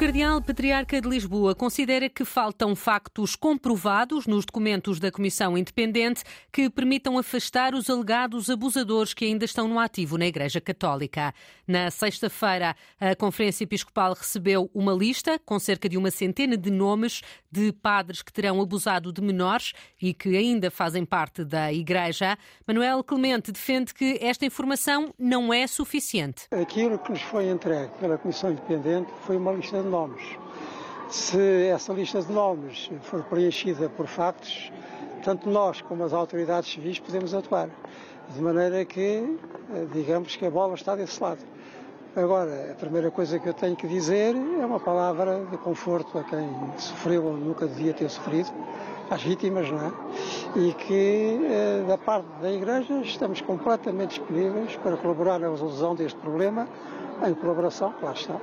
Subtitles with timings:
[0.00, 6.70] Cardeal Patriarca de Lisboa considera que faltam factos comprovados nos documentos da Comissão Independente que
[6.70, 11.34] permitam afastar os alegados abusadores que ainda estão no ativo na Igreja Católica.
[11.68, 17.20] Na sexta-feira, a Conferência Episcopal recebeu uma lista com cerca de uma centena de nomes
[17.52, 22.38] de padres que terão abusado de menores e que ainda fazem parte da Igreja.
[22.66, 26.46] Manuel Clemente defende que esta informação não é suficiente.
[26.50, 30.22] Aquilo que nos foi entregue pela Comissão Independente foi uma lista de nomes.
[31.10, 34.72] Se essa lista de nomes for preenchida por factos,
[35.24, 37.68] tanto nós como as autoridades civis podemos atuar.
[38.34, 39.36] De maneira que,
[39.74, 41.40] eh, digamos que a bola está desse lado.
[42.14, 46.24] Agora, a primeira coisa que eu tenho que dizer é uma palavra de conforto a
[46.24, 48.50] quem sofreu ou nunca devia ter sofrido,
[49.10, 49.92] às vítimas, não é?
[50.56, 56.18] E que, eh, da parte da Igreja, estamos completamente disponíveis para colaborar na resolução deste
[56.20, 56.68] problema,
[57.26, 58.36] em colaboração, claro está,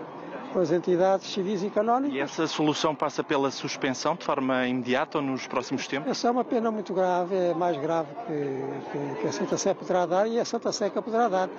[0.53, 2.15] com as entidades civis e canónicas.
[2.15, 6.09] E essa solução passa pela suspensão de forma imediata ou nos próximos tempos?
[6.09, 9.73] Essa é uma pena muito grave, é mais grave que, que, que a Santa Sé
[9.73, 11.49] poderá dar e a Santa Sé que poderá dar.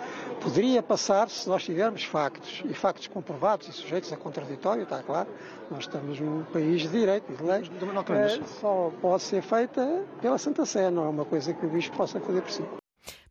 [0.41, 5.29] Poderia passar se nós tivermos factos, e factos comprovados e sujeitos a contraditório, está claro.
[5.71, 7.63] Nós estamos num país de direito e de lei.
[7.63, 11.97] É, só pode ser feita pela Santa Sé, não é uma coisa que o Bispo
[11.97, 12.65] possa fazer por si.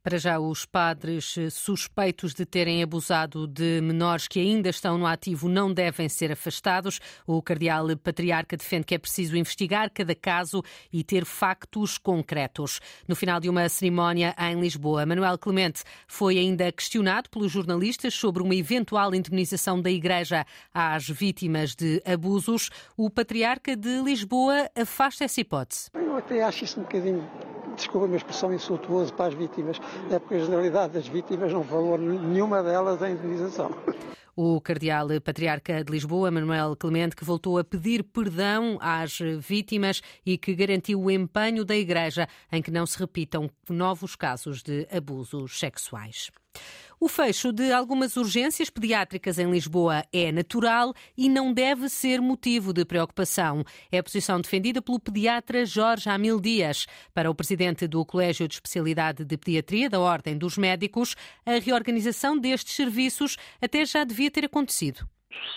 [0.08, 5.50] Para já, os padres suspeitos de terem abusado de menores que ainda estão no ativo
[5.50, 7.02] não devem ser afastados.
[7.28, 10.64] O cardeal patriarca defende que é preciso investigar cada caso
[10.94, 12.80] e ter factos concretos.
[13.06, 18.42] No final de uma cerimónia em Lisboa, Manuel Clemente foi ainda questionado pelos jornalistas sobre
[18.42, 22.70] uma eventual indemnização da Igreja às vítimas de abusos.
[22.96, 25.90] O patriarca de Lisboa afasta essa hipótese.
[25.94, 27.30] Eu até acho isso um bocadinho
[27.78, 29.80] desculpa a minha expressão, insultuoso para as vítimas,
[30.12, 33.72] é porque a generalidade das vítimas não falou nenhuma delas em indenização.
[34.40, 40.38] O cardeal patriarca de Lisboa, Manuel Clemente, que voltou a pedir perdão às vítimas e
[40.38, 45.58] que garantiu o empenho da Igreja em que não se repitam novos casos de abusos
[45.58, 46.30] sexuais.
[47.00, 52.74] O fecho de algumas urgências pediátricas em Lisboa é natural e não deve ser motivo
[52.74, 53.64] de preocupação.
[53.92, 56.88] É a posição defendida pelo pediatra Jorge Amil Dias.
[57.14, 62.36] Para o presidente do Colégio de Especialidade de Pediatria da Ordem dos Médicos, a reorganização
[62.36, 65.08] destes serviços até já devia ter acontecido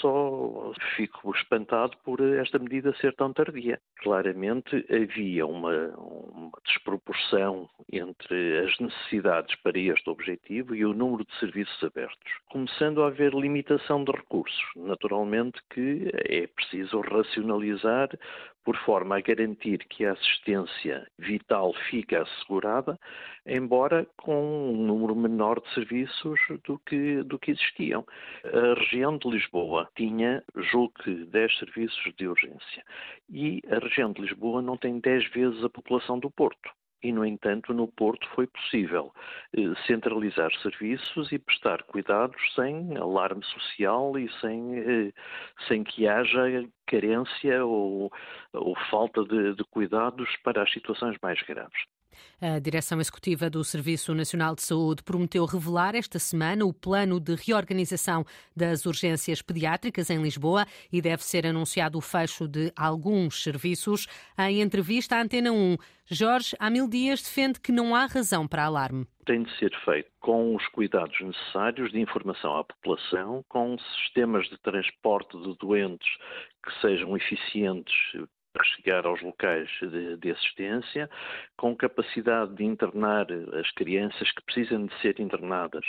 [0.00, 3.80] só fico espantado por esta medida ser tão tardia.
[3.96, 11.38] Claramente havia uma, uma, desproporção entre as necessidades para este objetivo e o número de
[11.38, 14.60] serviços abertos, começando a haver limitação de recursos.
[14.76, 18.08] Naturalmente que é preciso racionalizar
[18.70, 22.96] por forma a garantir que a assistência vital fica assegurada,
[23.44, 28.06] embora com um número menor de serviços do que, do que existiam.
[28.44, 32.84] A região de Lisboa tinha, julgo que, 10 serviços de urgência
[33.28, 36.70] e a região de Lisboa não tem 10 vezes a população do Porto
[37.02, 39.12] e, no entanto, no Porto foi possível
[39.56, 45.12] eh, centralizar serviços e prestar cuidados sem alarme social e sem, eh,
[45.68, 48.12] sem que haja carência ou,
[48.52, 51.99] ou falta de, de cuidados para as situações mais graves.
[52.40, 57.34] A direção executiva do Serviço Nacional de Saúde prometeu revelar esta semana o plano de
[57.34, 58.24] reorganização
[58.56, 64.06] das urgências pediátricas em Lisboa e deve ser anunciado o fecho de alguns serviços.
[64.38, 65.76] Em entrevista à Antena 1,
[66.06, 70.56] Jorge Amil Dias defende que não há razão para alarme tem de ser feito com
[70.56, 76.08] os cuidados necessários de informação à população, com sistemas de transporte de doentes
[76.64, 77.94] que sejam eficientes
[78.52, 81.08] para chegar aos locais de, de, assistência,
[81.56, 83.26] com capacidade de internar
[83.58, 85.84] as crianças que precisam de ser internadas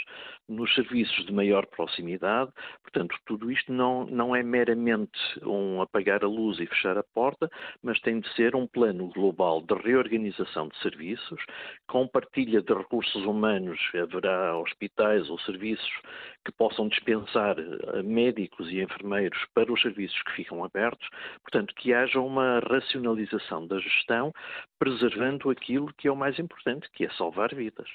[0.48, 2.52] nos serviços de maior proximidade.
[2.82, 7.50] Portanto, tudo isto não, não é meramente um apagar a luz e fechar a porta,
[7.82, 11.42] mas tem de ser um plano global de reorganização de serviços,
[11.88, 15.92] com partilha de recursos humanos, haverá hospitais ou serviços
[16.44, 17.56] que possam dispensar
[18.04, 21.08] médicos e enfermeiros para os serviços que ficam abertos,
[21.42, 24.32] portanto, que haja uma racionalização da gestão,
[24.78, 27.88] preservando aquilo que é o mais importante, que é salvar vidas.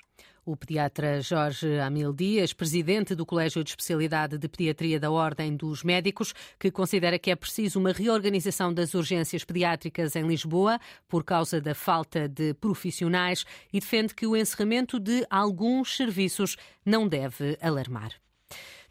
[0.45, 5.83] O pediatra Jorge Amil Dias, presidente do Colégio de Especialidade de Pediatria da Ordem dos
[5.83, 11.59] Médicos, que considera que é preciso uma reorganização das urgências pediátricas em Lisboa por causa
[11.59, 16.55] da falta de profissionais e defende que o encerramento de alguns serviços
[16.85, 18.11] não deve alarmar.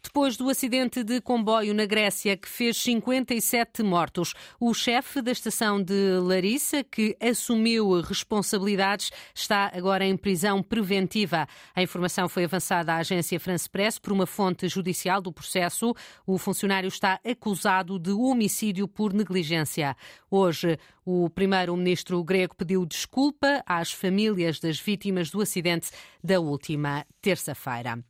[0.07, 4.33] Depois do acidente de comboio na Grécia que fez 57 mortos.
[4.57, 11.45] O chefe da estação de Larissa, que assumiu responsabilidades, está agora em prisão preventiva.
[11.75, 15.93] A informação foi avançada à agência France Press por uma fonte judicial do processo.
[16.25, 19.95] O funcionário está acusado de homicídio por negligência.
[20.31, 25.89] Hoje, o primeiro-ministro grego pediu desculpa às famílias das vítimas do acidente
[26.21, 28.03] da última terça-feira.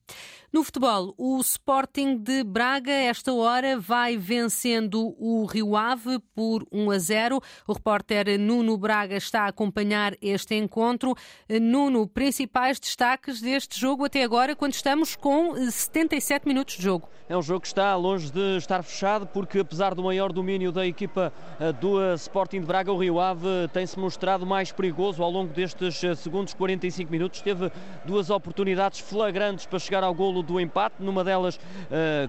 [0.51, 6.89] No futebol, o Sporting de Braga, esta hora, vai vencendo o Rio Ave por 1
[6.89, 7.41] a 0.
[7.67, 11.13] O repórter Nuno Braga está a acompanhar este encontro.
[11.61, 17.07] Nuno, principais destaques deste jogo até agora, quando estamos com 77 minutos de jogo.
[17.29, 20.87] É um jogo que está longe de estar fechado, porque apesar do maior domínio da
[20.87, 25.29] equipa eh, do eh, Sporting de Braga, o Rio Ave tem-se mostrado mais perigoso ao
[25.29, 27.41] longo destes eh, segundos 45 minutos.
[27.41, 27.71] Teve
[28.05, 30.95] duas oportunidades flagrantes para chegar ao golo do empate.
[30.99, 31.59] Numa delas,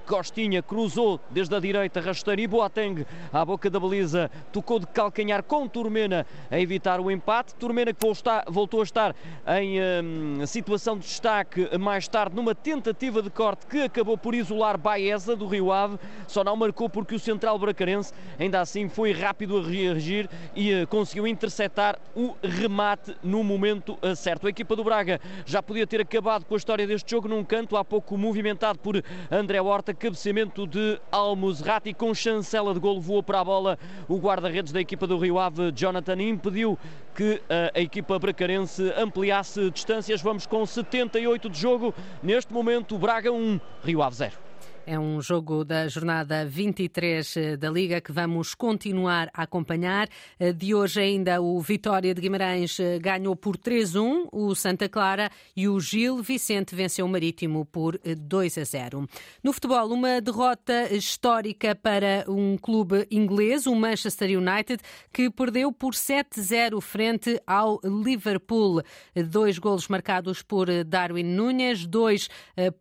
[0.07, 5.43] Costinha cruzou desde a direita, rasteiro e Boateng à boca da baliza tocou de calcanhar
[5.43, 7.55] com Turmena a evitar o empate.
[7.55, 8.07] Turmena que
[8.49, 9.15] voltou a estar
[9.61, 15.37] em situação de destaque mais tarde numa tentativa de corte que acabou por isolar Baeza
[15.37, 19.63] do Rio Ave, só não marcou porque o central bracarense ainda assim foi rápido a
[19.63, 24.47] reagir e uh, conseguiu interceptar o remate no momento uh, certo.
[24.47, 27.77] A equipa do Braga já podia ter acabado com a história deste jogo num canto,
[27.77, 33.41] há pouco movimentado por André Horta, cabeceamento de Almuzrati com chancela de golo, voou para
[33.41, 33.79] a bola
[34.09, 36.79] o guarda-redes da equipa do Rio Ave, Jonathan, impediu
[37.15, 37.43] que uh,
[37.75, 40.23] a equipa bracarense ampliasse distâncias.
[40.23, 41.95] Vamos com 78 de jogo.
[42.23, 44.48] Neste momento, Braga 1, Rio Ave 0.
[44.91, 50.09] É um jogo da jornada 23 eh, da Liga que vamos continuar a acompanhar.
[50.41, 55.31] Eh, de hoje ainda o Vitória de Guimarães eh, ganhou por 3-1 o Santa Clara
[55.55, 59.07] e o Gil Vicente venceu o Marítimo por 2 0.
[59.43, 64.83] No futebol, uma derrota histórica para um clube inglês, o Manchester United,
[65.13, 68.81] que perdeu por 7-0 frente ao Liverpool.
[69.15, 72.31] Dois golos marcados por Darwin Nunes, dois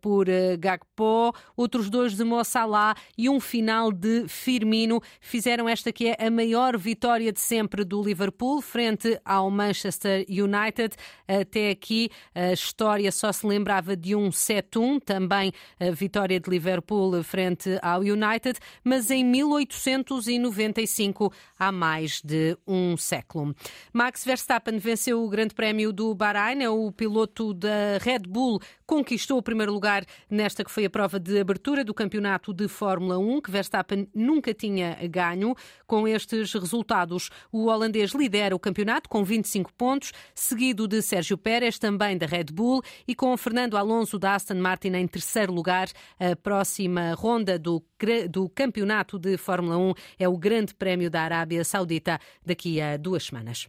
[0.00, 0.26] por
[0.58, 6.06] Gakpo, outros dois dois de Mo Salah e um final de Firmino fizeram esta que
[6.06, 10.94] é a maior vitória de sempre do Liverpool frente ao Manchester United.
[11.26, 17.20] Até aqui a história só se lembrava de um 7-1, também a vitória de Liverpool
[17.24, 23.56] frente ao United, mas em 1895, há mais de um século.
[23.92, 29.36] Max Verstappen venceu o Grande Prémio do Bahrein, é o piloto da Red Bull conquistou
[29.36, 33.42] o primeiro lugar nesta que foi a prova de abertura do campeonato de Fórmula 1,
[33.42, 35.54] que Verstappen nunca tinha ganho.
[35.86, 41.78] Com estes resultados, o holandês lidera o campeonato com 25 pontos, seguido de Sérgio Pérez,
[41.78, 45.88] também da Red Bull, e com Fernando Alonso da Aston Martin em terceiro lugar.
[46.18, 47.84] A próxima ronda do,
[48.30, 53.24] do campeonato de Fórmula 1 é o Grande Prémio da Arábia Saudita daqui a duas
[53.24, 53.66] semanas.